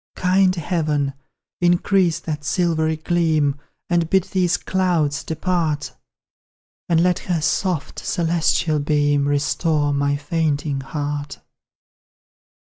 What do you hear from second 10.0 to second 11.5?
fainting heart!